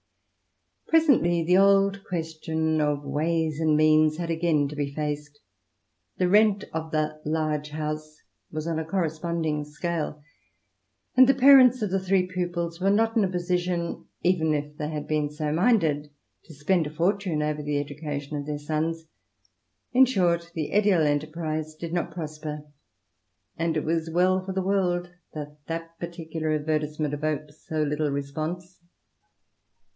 [0.87, 5.39] Presently, the old question of ways and means had again to be faced;
[6.17, 8.17] the rent of the large house"
[8.51, 10.21] was on a corres ponding scale,
[11.15, 14.89] and the parents of the three pupils were not in a position, even if they
[14.89, 16.09] had been so minded,
[16.45, 19.05] to spend a fortune over the education of their sons.
[19.93, 22.63] In short, the Edial enterprise did not prosper,
[23.55, 24.63] and it was well for the INTEODUCTION.
[24.63, 28.79] xi world that that particular adrertisement evoked so little response.